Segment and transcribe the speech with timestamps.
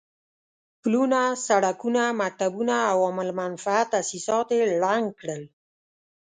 [0.81, 5.43] پلونه، سړکونه، مکتبونه او عام المنفعه تاسيسات يې ړنګ کړل.